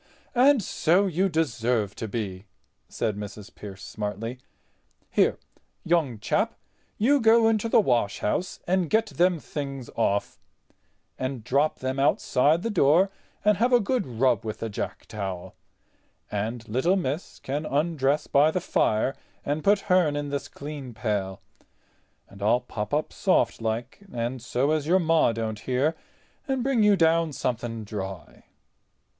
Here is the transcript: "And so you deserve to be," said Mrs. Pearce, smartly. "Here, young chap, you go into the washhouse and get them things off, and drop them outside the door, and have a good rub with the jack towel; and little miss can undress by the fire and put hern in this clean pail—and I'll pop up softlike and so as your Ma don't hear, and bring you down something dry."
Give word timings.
"And 0.33 0.63
so 0.63 1.05
you 1.05 1.29
deserve 1.29 1.93
to 1.97 2.07
be," 2.07 2.45
said 2.89 3.15
Mrs. 3.15 3.53
Pearce, 3.53 3.83
smartly. 3.83 4.39
"Here, 5.11 5.37
young 5.83 6.17
chap, 6.17 6.55
you 6.97 7.21
go 7.21 7.47
into 7.47 7.69
the 7.69 7.79
washhouse 7.79 8.59
and 8.65 8.89
get 8.89 9.05
them 9.05 9.37
things 9.39 9.91
off, 9.95 10.39
and 11.19 11.43
drop 11.43 11.77
them 11.81 11.99
outside 11.99 12.63
the 12.63 12.71
door, 12.71 13.11
and 13.45 13.57
have 13.57 13.71
a 13.71 13.79
good 13.79 14.07
rub 14.07 14.43
with 14.43 14.57
the 14.61 14.69
jack 14.71 15.05
towel; 15.05 15.53
and 16.31 16.67
little 16.67 16.95
miss 16.95 17.37
can 17.37 17.63
undress 17.67 18.25
by 18.25 18.49
the 18.49 18.59
fire 18.59 19.15
and 19.45 19.63
put 19.63 19.81
hern 19.81 20.15
in 20.15 20.29
this 20.29 20.47
clean 20.47 20.95
pail—and 20.95 22.41
I'll 22.41 22.61
pop 22.61 22.91
up 22.91 23.11
softlike 23.13 23.99
and 24.11 24.41
so 24.41 24.71
as 24.71 24.87
your 24.87 24.97
Ma 24.97 25.31
don't 25.31 25.59
hear, 25.59 25.95
and 26.47 26.63
bring 26.63 26.81
you 26.81 26.95
down 26.95 27.33
something 27.33 27.83
dry." 27.83 28.45